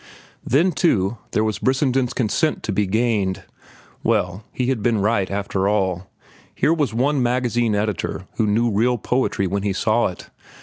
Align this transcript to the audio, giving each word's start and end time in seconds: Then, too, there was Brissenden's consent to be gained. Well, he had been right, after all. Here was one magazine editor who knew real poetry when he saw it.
Then, 0.43 0.71
too, 0.71 1.19
there 1.29 1.43
was 1.43 1.59
Brissenden's 1.59 2.15
consent 2.15 2.63
to 2.63 2.71
be 2.71 2.87
gained. 2.87 3.43
Well, 4.01 4.43
he 4.51 4.69
had 4.69 4.81
been 4.81 4.97
right, 4.99 5.29
after 5.29 5.67
all. 5.67 6.09
Here 6.55 6.73
was 6.73 6.91
one 6.91 7.21
magazine 7.21 7.75
editor 7.75 8.25
who 8.37 8.47
knew 8.47 8.71
real 8.71 8.97
poetry 8.97 9.45
when 9.45 9.61
he 9.61 9.73
saw 9.73 10.07
it. 10.07 10.31